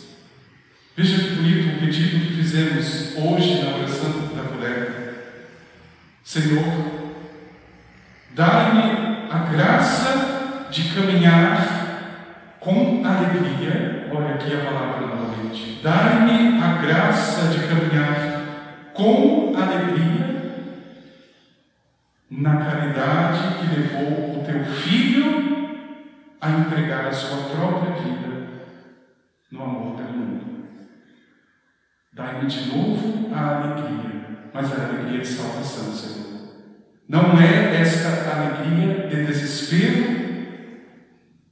Veja 0.96 1.24
que 1.24 1.36
bonito 1.36 1.76
o 1.76 1.80
pedido 1.80 2.26
que 2.26 2.34
fizemos 2.36 3.16
hoje 3.18 3.62
na 3.62 3.76
oração 3.76 4.30
da 4.36 4.44
coleta. 4.44 5.14
Senhor, 6.24 6.64
dá-me 8.38 9.28
a 9.32 9.40
graça 9.52 10.68
de 10.70 10.94
caminhar 10.94 12.58
com 12.60 13.04
alegria. 13.04 14.08
Olha 14.14 14.36
aqui 14.36 14.54
a 14.54 14.64
palavra 14.64 15.08
novamente. 15.08 15.82
Dá-me 15.82 16.62
a 16.62 16.78
graça 16.78 17.48
de 17.48 17.68
caminhar 17.68 18.94
com 18.94 19.54
alegria 19.58 20.28
na 22.30 22.58
caridade 22.58 23.56
que 23.58 23.76
levou 23.76 24.40
o 24.40 24.44
teu 24.46 24.64
filho 24.66 25.98
a 26.40 26.50
entregar 26.52 27.08
a 27.08 27.12
sua 27.12 27.50
própria 27.50 27.96
vida 27.96 28.48
no 29.52 29.64
amor 29.64 29.98
pelo 29.98 30.14
mundo. 30.14 30.68
Dai-me 32.14 32.46
de 32.46 32.68
novo 32.68 33.34
a 33.34 33.56
alegria, 33.56 34.38
mas 34.54 34.72
a 34.72 34.84
alegria 34.84 35.20
de 35.20 35.26
salvação, 35.26 35.92
Senhor. 35.92 36.27
Não 37.10 37.40
é 37.40 37.82
esta 37.82 38.30
alegria 38.30 39.08
de 39.08 39.26
desespero 39.28 40.28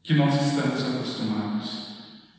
que 0.03 0.13
nós 0.13 0.33
estamos 0.33 0.81
acostumados. 0.81 1.85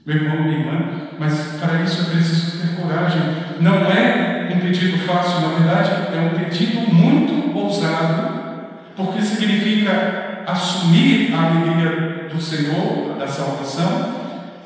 Meu 0.04 0.16
irmão, 0.16 0.42
minha 0.42 0.58
irmã, 0.58 1.08
mas 1.18 1.58
para 1.58 1.82
isso 1.82 2.02
é 2.02 2.14
preciso 2.14 2.58
ter 2.58 2.80
coragem. 2.80 3.22
Não 3.58 3.90
é 3.90 4.50
um 4.54 4.60
pedido 4.60 4.98
fácil, 4.98 5.40
na 5.40 5.48
verdade, 5.48 6.14
é 6.14 6.20
um 6.20 6.44
pedido 6.44 6.92
muito 6.92 7.56
ousado, 7.56 8.66
porque 8.94 9.22
significa 9.22 10.42
assumir 10.46 11.32
a 11.34 11.42
alegria 11.42 12.28
do 12.28 12.40
Senhor, 12.40 13.16
da 13.18 13.26
salvação, 13.26 14.14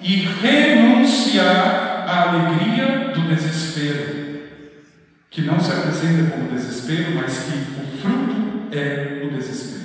e 0.03 0.29
renunciar 0.43 2.05
à 2.07 2.31
alegria 2.31 3.13
do 3.15 3.29
desespero, 3.29 4.41
que 5.31 5.43
não 5.43 5.61
se 5.61 5.71
apresenta 5.71 6.33
como 6.33 6.51
desespero, 6.51 7.15
mas 7.15 7.45
que 7.45 7.81
o 7.81 7.99
fruto 8.03 8.40
é 8.73 9.23
o 9.25 9.31
desespero. 9.31 9.81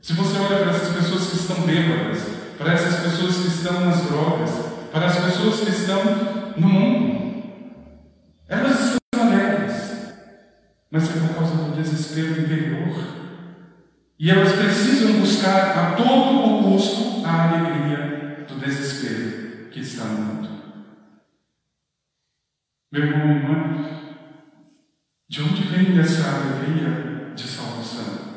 Se 0.00 0.12
você 0.14 0.38
olha 0.38 0.58
para 0.64 0.70
essas 0.70 0.96
pessoas 0.96 1.26
que 1.30 1.36
estão 1.36 1.60
bêbadas, 1.62 2.22
para 2.56 2.72
essas 2.72 3.00
pessoas 3.00 3.36
que 3.36 3.48
estão 3.48 3.84
nas 3.84 4.02
drogas, 4.04 4.50
para 4.92 5.06
as 5.06 5.16
pessoas 5.18 5.60
que 5.60 5.70
estão 5.70 6.02
no 6.56 6.68
mundo, 6.68 7.42
elas 8.48 8.94
estão 8.94 9.22
alegres, 9.22 10.14
mas 10.90 11.04
é 11.04 11.20
por 11.20 11.34
causa 11.34 11.54
do 11.54 11.76
desespero 11.76 12.40
interior. 12.40 13.18
E 14.18 14.30
elas 14.30 14.52
precisam 14.52 15.20
buscar 15.20 15.78
a 15.78 15.94
todo 15.94 16.10
o 16.10 16.62
custo 16.64 17.24
a 17.24 17.50
alegria 17.50 18.46
do 18.48 18.56
desespero 18.56 19.68
que 19.70 19.80
está 19.80 20.04
no 20.04 20.18
mundo. 20.18 20.48
Meu 22.90 23.04
irmão, 23.04 23.36
irmã, 23.36 24.00
de 25.28 25.42
onde 25.42 25.62
vem 25.62 25.98
essa 26.00 26.26
alegria 26.26 27.34
de 27.36 27.46
salvação? 27.46 28.28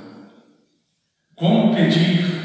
Como 1.36 1.74
pedir? 1.74 2.42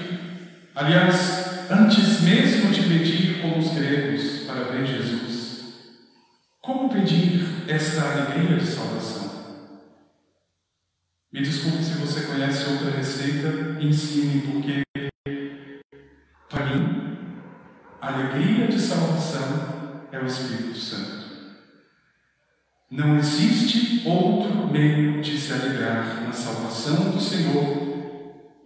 Aliás, 0.77 1.71
antes 1.71 2.21
mesmo 2.21 2.71
de 2.71 2.83
pedir 2.83 3.41
como 3.41 3.57
os 3.57 3.73
gregos 3.73 4.43
para 4.47 4.65
ver 4.65 4.87
Jesus, 4.87 5.65
como 6.61 6.91
pedir 6.91 7.65
esta 7.67 8.03
alegria 8.03 8.59
de 8.59 8.67
salvação? 8.67 9.31
Me 11.33 11.41
desculpe 11.41 11.83
se 11.83 11.95
você 11.95 12.27
conhece 12.27 12.69
outra 12.69 12.91
receita, 12.91 13.79
ensine, 13.81 14.43
porque 14.43 14.83
para 16.51 16.67
mim, 16.67 17.17
a 17.99 18.09
alegria 18.09 18.69
de 18.69 18.79
salvação 18.79 20.09
é 20.13 20.19
o 20.19 20.27
Espírito 20.27 20.79
Santo. 20.79 21.27
Não 22.91 23.17
existe 23.17 24.07
outro 24.07 24.67
meio 24.67 25.23
de 25.23 25.41
se 25.41 25.55
alegrar 25.55 26.21
na 26.21 26.33
salvação 26.33 27.13
do 27.13 27.19
Senhor 27.19 27.86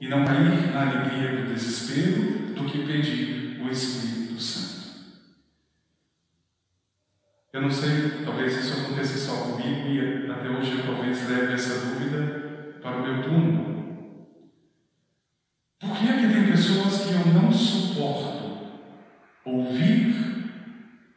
e 0.00 0.08
não 0.08 0.24
cair 0.24 0.72
na 0.72 0.82
alegria 0.82 1.36
do 1.36 1.52
desespero 1.52 2.54
do 2.54 2.64
que 2.64 2.86
pedir 2.86 3.60
o 3.62 3.68
Espírito 3.68 4.40
Santo. 4.40 4.80
Eu 7.52 7.62
não 7.62 7.70
sei, 7.70 8.24
talvez 8.24 8.56
isso 8.56 8.80
aconteça 8.80 9.18
só 9.18 9.42
comigo 9.42 9.88
e 9.88 10.30
até 10.30 10.48
hoje 10.48 10.78
eu 10.78 10.86
talvez 10.86 11.28
leve 11.28 11.52
essa 11.52 11.86
dúvida 11.86 12.78
para 12.80 12.96
o 12.96 13.02
meu 13.02 13.22
túmulo. 13.22 13.70
Por 15.78 15.96
que 15.96 16.08
é 16.08 16.16
que 16.16 16.32
tem 16.32 16.50
pessoas 16.50 17.02
que 17.02 17.14
eu 17.14 17.32
não 17.34 17.52
suporto 17.52 18.40
ouvir, 19.44 20.14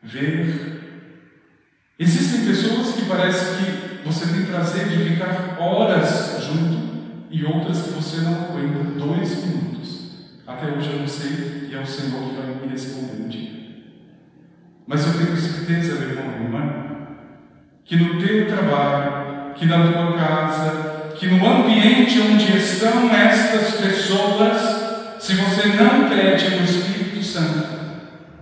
ver 0.01 0.73
Existem 1.99 2.45
pessoas 2.47 2.95
que 2.95 3.05
parece 3.05 3.63
que 3.63 4.03
você 4.03 4.25
tem 4.33 4.45
prazer 4.45 4.89
de 4.89 5.11
ficar 5.11 5.57
horas 5.59 6.32
e 7.33 7.43
outras 7.43 7.81
que 7.81 7.89
você 7.89 8.21
não 8.21 8.31
aguenta 8.31 8.83
dois 8.95 9.43
minutos. 9.43 10.11
Até 10.45 10.67
hoje 10.67 10.91
eu 10.91 10.99
não 10.99 11.07
sei 11.07 11.67
e 11.67 11.73
é 11.73 11.81
o 11.81 11.85
Senhor 11.85 12.29
que 12.29 12.35
vai 12.35 12.45
me 12.45 12.71
responder 12.71 13.23
um 13.23 13.27
dia. 13.27 13.49
Mas 14.85 15.07
eu 15.07 15.13
tenho 15.13 15.35
certeza, 15.35 15.95
meu 15.95 16.09
irmão 16.09 16.43
irmã, 16.43 16.85
que 17.83 17.95
no 17.95 18.19
teu 18.19 18.47
trabalho, 18.47 19.55
que 19.55 19.65
na 19.65 19.91
tua 19.91 20.15
casa, 20.15 21.13
que 21.15 21.25
no 21.25 21.43
ambiente 21.43 22.21
onde 22.21 22.55
estão 22.55 23.09
estas 23.11 23.77
pessoas, 23.77 25.17
se 25.19 25.33
você 25.33 25.69
não 25.69 26.09
pede 26.09 26.45
o 26.55 26.63
Espírito 26.63 27.23
Santo, 27.23 27.67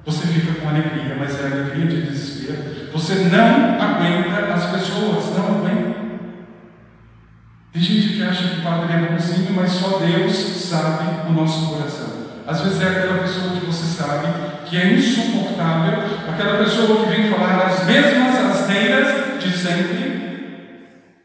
você 0.06 0.28
fica 0.28 0.60
com 0.60 0.68
alegria, 0.68 1.16
mas 1.18 1.40
é 1.40 1.46
alegria 1.46 1.86
de 1.86 2.02
desespero. 2.08 2.92
Você 2.92 3.16
não 3.16 3.80
aguenta 3.80 4.41
mas 9.54 9.72
só 9.72 10.00
Deus 10.00 10.36
sabe 10.36 11.30
o 11.30 11.34
nosso 11.34 11.68
coração. 11.68 12.22
Às 12.48 12.62
vezes 12.62 12.82
é 12.82 12.88
aquela 12.88 13.20
pessoa 13.20 13.60
que 13.60 13.66
você 13.66 13.86
sabe 13.86 14.28
que 14.66 14.78
é 14.78 14.94
insuportável, 14.94 16.04
aquela 16.30 16.64
pessoa 16.64 17.06
que 17.06 17.10
vem 17.10 17.30
falar 17.30 17.66
as 17.66 17.86
mesmas 17.86 18.36
asneiras 18.38 19.44
de 19.44 19.52
sempre. 19.52 20.22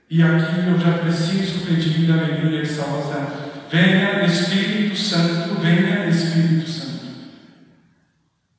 E 0.08 0.22
aqui 0.22 0.68
eu 0.68 0.78
já 0.78 0.98
preciso 0.98 1.66
pedir 1.66 2.10
a 2.10 2.14
alegria 2.14 2.62
e 2.62 2.66
salvação. 2.66 3.26
Venha 3.70 4.24
Espírito 4.24 4.96
Santo, 4.96 5.60
venha 5.60 6.06
Espírito 6.06 6.68
Santo 6.68 6.86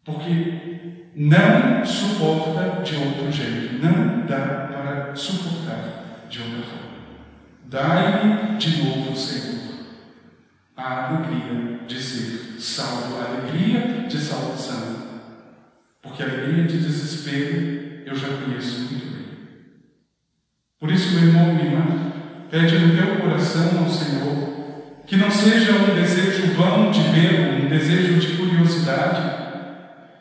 porque 0.08 1.12
não 1.14 1.86
suporta 1.86 2.82
de 2.82 2.96
outro 2.96 3.30
jeito, 3.30 3.84
não 3.84 4.26
dá 4.26 4.70
para 4.72 5.14
suportar 5.14 6.26
de 6.30 6.40
outra 6.40 6.62
forma. 6.64 6.87
Dai-me 7.70 8.58
de 8.58 8.84
novo, 8.84 9.16
Senhor, 9.16 9.60
a 10.76 11.08
alegria 11.08 11.80
de 11.86 12.02
ser 12.02 12.56
salvo, 12.60 13.18
a 13.18 13.26
alegria 13.26 14.08
de 14.08 14.18
salvação, 14.18 14.96
porque 16.02 16.24
a 16.24 16.26
alegria 16.26 16.64
de 16.64 16.78
desespero 16.78 18.04
eu 18.06 18.16
já 18.16 18.30
conheço 18.30 18.80
muito 18.80 19.06
bem. 19.14 19.26
Por 20.80 20.92
isso, 20.92 21.14
meu 21.16 21.28
irmão, 21.28 21.54
minha 21.54 21.66
irmã, 21.66 22.14
pede 22.50 22.80
no 22.80 22.96
teu 22.96 23.18
coração 23.18 23.84
ao 23.84 23.90
Senhor 23.90 24.48
que 25.06 25.18
não 25.18 25.30
seja 25.30 25.74
um 25.74 25.96
desejo 25.96 26.54
vão 26.54 26.92
de 26.92 27.02
vê-lo, 27.02 27.66
um 27.66 27.70
desejo 27.70 28.20
de 28.20 28.38
curiosidade, 28.38 29.48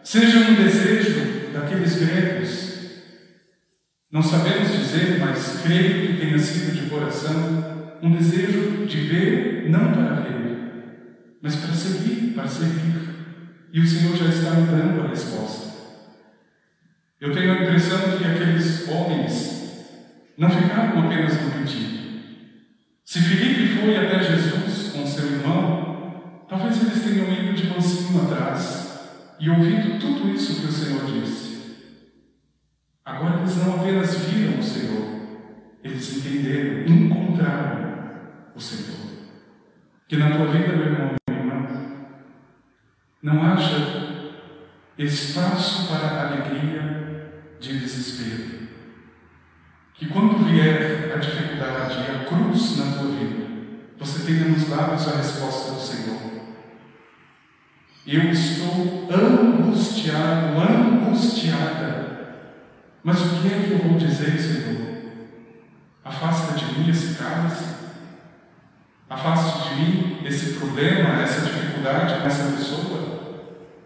Seja 0.06 0.38
um 0.38 0.54
desejo 0.54 1.50
daqueles 1.52 1.96
gregos, 1.96 2.65
não 4.10 4.22
sabemos 4.22 4.72
dizer, 4.72 5.18
mas 5.18 5.62
creio 5.62 6.06
que 6.06 6.20
tenha 6.20 6.38
sido 6.38 6.74
de 6.74 6.88
coração, 6.88 7.98
um 8.02 8.10
desejo 8.12 8.86
de 8.86 9.00
ver, 9.00 9.68
não 9.68 9.92
para 9.92 10.20
ver, 10.20 11.38
mas 11.42 11.56
para 11.56 11.74
seguir, 11.74 12.32
para 12.34 12.46
servir. 12.46 13.16
E 13.72 13.80
o 13.80 13.86
Senhor 13.86 14.16
já 14.16 14.26
está 14.26 14.50
me 14.52 14.66
dando 14.66 15.04
a 15.04 15.08
resposta. 15.08 15.66
Eu 17.20 17.32
tenho 17.32 17.52
a 17.52 17.62
impressão 17.62 18.16
que 18.16 18.24
aqueles 18.24 18.88
homens 18.88 19.56
não 20.36 20.50
ficaram 20.50 21.06
apenas 21.06 21.40
no 21.42 21.50
pedido. 21.50 21.96
Se 23.04 23.20
Filipe 23.20 23.78
foi 23.80 23.96
até 23.96 24.22
Jesus 24.22 24.92
com 24.92 25.06
seu 25.06 25.26
irmão, 25.26 26.44
talvez 26.48 26.80
eles 26.82 27.02
tenham 27.02 27.32
ido 27.32 27.54
de 27.54 27.68
mansinho 27.68 28.22
atrás 28.22 28.86
e 29.38 29.48
ouvindo 29.48 29.98
tudo 29.98 30.28
isso 30.30 30.60
que 30.60 30.66
o 30.66 30.72
Senhor 30.72 31.04
disse, 31.06 31.76
agora 33.04 33.38
eles 33.40 33.56
não 33.56 33.76
apenas 33.76 34.14
viram 34.16 34.58
o 34.58 34.62
Senhor, 34.62 35.06
eles 35.96 36.16
entenderam, 36.16 36.86
encontraram 36.86 37.96
o 38.54 38.60
Senhor. 38.60 38.96
Que 40.06 40.16
na 40.16 40.30
tua 40.30 40.46
vida, 40.46 40.76
meu 40.76 40.86
irmão, 40.86 41.14
minha 41.28 41.40
irmã, 41.40 41.68
não 43.22 43.42
haja 43.42 44.36
espaço 44.98 45.88
para 45.88 46.28
alegria 46.28 47.32
de 47.58 47.78
desespero. 47.80 48.56
que 49.94 50.08
quando 50.08 50.44
vier 50.44 51.10
a 51.14 51.18
dificuldade 51.18 51.96
e 52.00 52.14
a 52.14 52.24
cruz 52.26 52.76
na 52.76 52.98
tua 52.98 53.10
vida, 53.12 53.46
você 53.98 54.26
tenha 54.26 54.50
nos 54.50 54.68
lábios 54.68 55.08
a 55.08 55.16
resposta 55.16 55.72
do 55.72 55.80
Senhor. 55.80 56.20
Eu 58.06 58.30
estou 58.30 59.08
angustiado, 59.10 60.60
angustiada. 60.60 62.06
Mas 63.02 63.20
o 63.22 63.40
que 63.40 63.48
é 63.48 63.62
que 63.62 63.70
eu 63.72 63.78
vou 63.78 63.98
dizer, 63.98 64.38
Senhor? 64.38 64.95
Afasta 66.06 66.54
de 66.54 66.78
mim 66.78 66.88
esse 66.88 67.16
cálice. 67.16 67.74
Afaste 69.10 69.68
de 69.68 69.74
mim 69.74 70.18
esse 70.24 70.54
problema, 70.54 71.20
essa 71.20 71.40
dificuldade 71.40 72.24
essa 72.24 72.52
pessoa. 72.52 73.16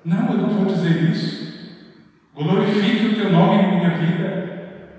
Não, 0.04 0.30
eu 0.30 0.36
não 0.36 0.48
vou 0.50 0.66
dizer 0.66 1.10
isso. 1.10 1.80
Glorifique 2.34 3.06
o 3.06 3.14
teu 3.14 3.32
nome 3.32 3.62
em 3.62 3.76
minha 3.76 3.90
vida. 3.96 4.48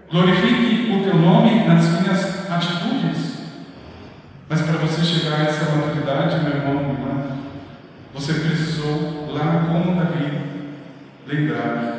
Glorifique 0.10 0.92
o 0.94 1.04
teu 1.04 1.16
nome 1.16 1.64
nas 1.66 2.02
minhas 2.02 2.50
atitudes. 2.50 3.44
Mas 4.50 4.62
para 4.64 4.78
você 4.78 5.04
chegar 5.04 5.42
a 5.42 5.44
essa 5.44 5.76
maturidade, 5.76 6.44
meu 6.44 6.56
irmão, 6.56 6.74
minha 6.74 6.94
irmã, 6.94 7.38
você 8.14 8.34
precisou, 8.34 9.32
lá 9.32 9.66
como 9.68 9.96
Davi, 9.96 10.42
lembrar 11.28 11.98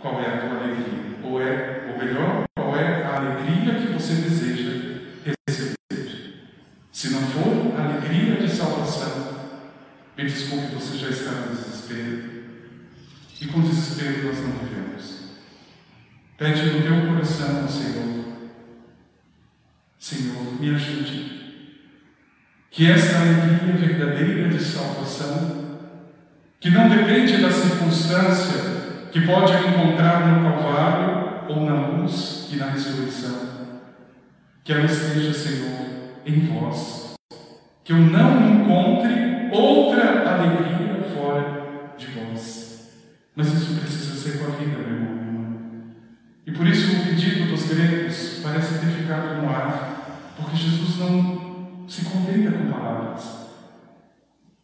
qual 0.00 0.20
é 0.20 0.26
a 0.26 0.38
tua 0.38 0.58
alegria. 0.58 1.18
Ou 1.22 1.42
é, 1.42 1.82
ou 1.90 1.98
melhor, 1.98 2.44
você 4.04 4.14
deseja 4.16 4.70
receber. 5.48 5.76
Se 6.92 7.08
não 7.08 7.22
for 7.22 7.80
alegria 7.80 8.36
de 8.36 8.54
salvação, 8.54 9.34
me 10.16 10.24
desculpe, 10.24 10.74
você 10.74 10.98
já 10.98 11.08
está 11.08 11.30
no 11.30 11.56
desespero. 11.56 12.44
E 13.40 13.46
com 13.46 13.62
desespero 13.62 14.26
nós 14.26 14.38
não 14.40 14.52
vivemos. 14.58 15.20
Pede 16.36 16.70
no 16.70 16.82
teu 16.82 17.08
coração 17.08 17.62
ao 17.62 17.68
Senhor. 17.68 18.24
Senhor, 19.98 20.60
me 20.60 20.74
ajude. 20.74 21.44
Que 22.70 22.90
essa 22.90 23.20
alegria 23.20 23.74
verdadeira 23.74 24.48
de 24.50 24.62
salvação, 24.62 25.78
que 26.60 26.68
não 26.68 26.90
depende 26.90 27.38
da 27.38 27.50
circunstância 27.50 29.08
que 29.10 29.22
pode 29.22 29.52
encontrar 29.54 30.26
no 30.26 30.42
Calvário 30.42 31.44
ou 31.48 31.64
na 31.64 31.86
luz 31.86 32.48
e 32.52 32.56
na 32.56 32.66
ressurreição, 32.66 33.54
que 34.64 34.72
ela 34.72 34.86
esteja, 34.86 35.34
Senhor, 35.34 35.86
em 36.24 36.40
vós. 36.46 37.14
Que 37.84 37.92
eu 37.92 37.98
não 37.98 38.62
encontre 38.62 39.50
outra 39.52 40.26
alegria 40.26 41.02
fora 41.14 41.94
de 41.98 42.06
vós. 42.06 42.88
Mas 43.36 43.48
isso 43.48 43.78
precisa 43.78 44.14
ser 44.14 44.38
com 44.38 44.46
a 44.46 44.56
vida, 44.56 44.78
meu 44.78 44.96
irmão. 44.96 45.60
E 46.46 46.52
por 46.52 46.66
isso 46.66 46.96
o 46.96 47.04
pedido 47.04 47.50
dos 47.50 47.68
gregos 47.68 48.40
parece 48.42 48.78
ter 48.78 48.86
ficado 48.86 49.42
no 49.42 49.50
ar, 49.50 50.32
porque 50.36 50.56
Jesus 50.56 50.98
não 50.98 51.86
se 51.86 52.06
contenta 52.06 52.52
com 52.52 52.72
palavras. 52.72 53.24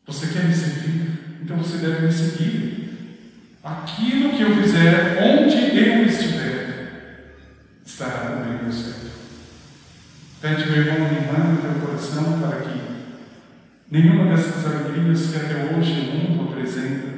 Você 0.07 0.29
quer 0.29 0.45
me 0.45 0.55
seguir? 0.55 1.41
Então 1.43 1.59
você 1.59 1.77
deve 1.77 2.07
me 2.07 2.13
seguir. 2.13 2.81
Aquilo 3.63 4.31
que 4.31 4.43
eu 4.43 4.57
fizer, 4.57 5.19
onde 5.23 5.79
eu 5.79 6.07
estiver, 6.07 7.35
estará 7.85 8.47
no 8.63 8.73
céu. 8.73 9.20
Pede, 10.41 10.71
meu 10.71 10.77
irmão, 10.77 11.07
minha 11.07 11.21
irmã, 11.21 11.61
teu 11.61 11.87
coração 11.87 12.41
para 12.41 12.63
que 12.63 12.81
nenhuma 13.91 14.25
dessas 14.25 14.65
alegrias 14.65 15.31
que 15.31 15.37
até 15.37 15.77
hoje 15.77 15.93
o 15.93 16.15
mundo 16.15 16.51
apresenta 16.51 17.11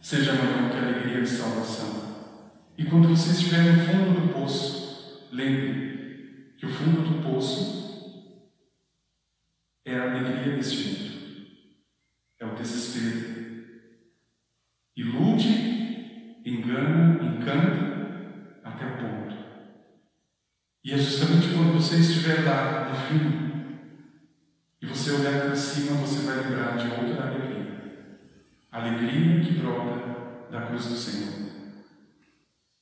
seja 0.00 0.34
maior 0.34 0.70
que 0.70 0.76
a 0.76 0.82
alegria 0.82 1.22
de 1.22 1.28
salvação. 1.28 2.30
E 2.78 2.84
quando 2.84 3.08
você 3.08 3.32
estiver 3.32 3.62
no 3.64 3.84
fundo 3.84 4.20
do 4.20 4.32
poço, 4.32 5.28
lembre 5.32 6.54
que 6.58 6.66
o 6.66 6.68
fundo 6.68 7.00
do 7.00 7.22
poço 7.24 8.52
é 9.84 9.98
a 9.98 10.12
alegria 10.12 10.54
deste 10.54 10.88
mundo, 10.88 11.46
é 12.38 12.46
o 12.46 12.54
desespero. 12.54 13.42
Ilude, 14.96 16.36
engana, 16.46 17.18
encanta 17.20 18.60
até 18.62 18.86
o 18.86 18.96
ponto. 18.96 19.22
E 20.92 20.94
é 20.94 20.98
justamente 20.98 21.54
quando 21.54 21.72
você 21.72 21.96
estiver 21.96 22.44
lá 22.44 22.90
no 22.90 22.94
fim 22.94 23.78
e 24.78 24.86
você 24.86 25.12
olhar 25.12 25.46
para 25.46 25.56
cima, 25.56 25.96
você 25.96 26.26
vai 26.26 26.36
lembrar 26.44 26.76
de 26.76 26.86
outra 26.88 27.28
alegria. 27.28 28.20
A 28.70 28.78
alegria 28.78 29.42
que 29.42 29.54
brota 29.54 30.50
da 30.50 30.66
cruz 30.66 30.84
do 30.84 30.94
Senhor. 30.94 31.50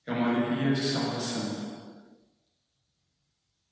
É 0.05 0.11
uma 0.11 0.31
alegria 0.31 0.73
de 0.73 0.81
salvação. 0.81 1.79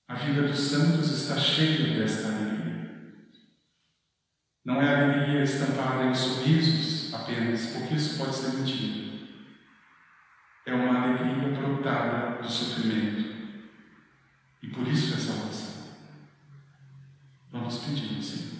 A 0.06 0.14
vida 0.14 0.42
dos 0.42 0.60
santos 0.60 1.10
está 1.10 1.36
cheia 1.36 1.98
desta 1.98 2.28
alegria. 2.28 2.90
Não 4.64 4.80
é 4.80 5.02
alegria 5.02 5.42
estampada 5.42 6.04
em 6.04 6.14
sorrisos 6.14 7.12
apenas, 7.12 7.72
porque 7.72 7.96
isso 7.96 8.16
pode 8.16 8.36
ser 8.36 8.56
mentira. 8.56 9.18
É 10.64 10.74
uma 10.74 11.02
alegria 11.02 11.58
brotada 11.58 12.40
do 12.40 12.48
sofrimento. 12.48 13.27
Por 14.78 14.86
isso 14.86 15.12
essa 15.12 15.32
oração. 15.32 15.74
Nós 17.52 17.78
pedimos, 17.78 18.24
Senhor. 18.24 18.57